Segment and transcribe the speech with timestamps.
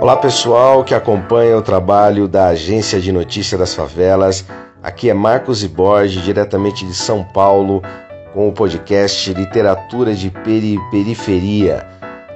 [0.00, 4.44] Olá pessoal que acompanha o trabalho da Agência de Notícia das Favelas.
[4.80, 7.82] Aqui é Marcos Iborge, diretamente de São Paulo,
[8.32, 11.84] com o podcast Literatura de Peri Periferia.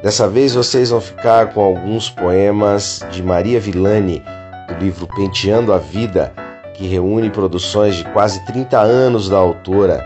[0.02, 4.20] Dessa vez vocês vão ficar com alguns poemas de Maria Villani,
[4.66, 6.32] do livro Penteando a Vida,
[6.74, 10.04] que reúne produções de quase 30 anos da autora.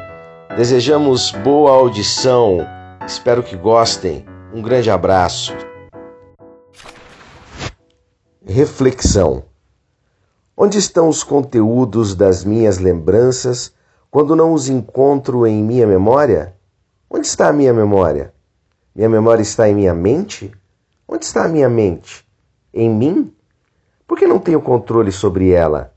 [0.58, 2.66] Desejamos boa audição,
[3.06, 4.26] espero que gostem.
[4.52, 5.54] Um grande abraço.
[8.56, 9.44] Reflexão:
[10.56, 13.70] Onde estão os conteúdos das minhas lembranças
[14.10, 16.56] quando não os encontro em minha memória?
[17.10, 18.32] Onde está a minha memória?
[18.94, 20.50] Minha memória está em minha mente?
[21.06, 22.26] Onde está a minha mente?
[22.72, 23.30] Em mim?
[24.06, 25.92] Por que não tenho controle sobre ela?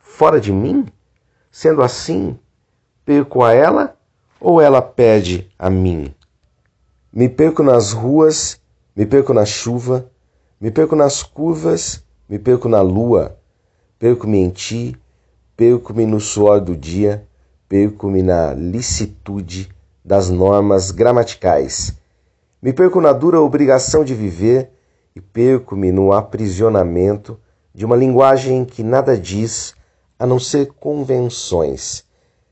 [0.00, 0.84] Fora de mim?
[1.52, 2.36] Sendo assim,
[3.04, 3.96] perco a ela
[4.40, 6.12] ou ela pede a mim?
[7.12, 8.60] Me perco nas ruas,
[8.96, 10.10] me perco na chuva,
[10.62, 13.36] me perco nas curvas, me perco na lua,
[13.98, 14.96] perco-me em ti,
[15.56, 17.26] perco-me no suor do dia,
[17.68, 19.68] perco-me na licitude
[20.04, 21.92] das normas gramaticais.
[22.62, 24.70] Me perco na dura obrigação de viver
[25.16, 27.36] e perco-me no aprisionamento
[27.74, 29.74] de uma linguagem que nada diz
[30.16, 32.04] a não ser convenções.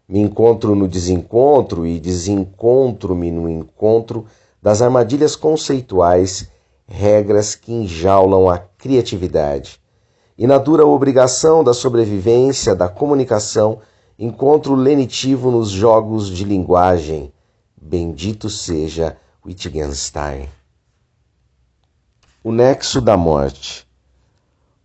[0.09, 4.27] Me encontro no desencontro e desencontro-me no encontro
[4.61, 6.51] das armadilhas conceituais
[6.91, 9.81] regras que enjaulam a criatividade.
[10.37, 13.79] E na dura obrigação da sobrevivência, da comunicação,
[14.19, 17.33] encontro lenitivo nos jogos de linguagem.
[17.81, 20.49] Bendito seja Wittgenstein.
[22.43, 23.87] O nexo da morte.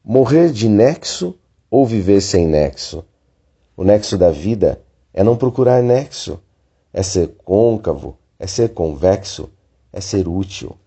[0.04, 1.36] Morrer de nexo
[1.72, 3.04] ou viver sem nexo?
[3.76, 6.40] O nexo da vida é não procurar nexo,
[6.94, 9.50] é ser côncavo, é ser convexo,
[9.92, 10.78] é ser útil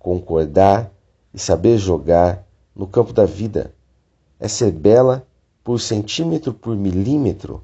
[0.00, 0.90] concordar
[1.32, 3.72] e saber jogar no campo da vida.
[4.40, 5.24] É ser bela
[5.62, 7.62] por centímetro por milímetro,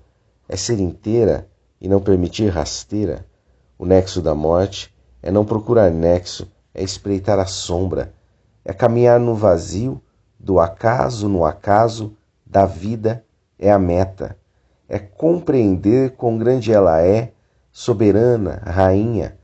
[0.49, 1.49] é ser inteira
[1.81, 3.27] e não permitir rasteira.
[3.79, 8.13] O nexo da morte é não procurar nexo, é espreitar a sombra,
[8.65, 10.01] é caminhar no vazio,
[10.39, 12.15] do acaso no acaso,
[12.45, 13.25] da vida
[13.59, 14.37] é a meta,
[14.89, 17.33] é compreender quão grande ela é,
[17.73, 19.36] soberana, rainha,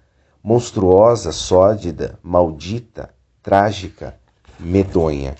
[0.42, 3.10] monstruosa, sórdida, maldita,
[3.42, 4.16] trágica,
[4.58, 5.36] medonha.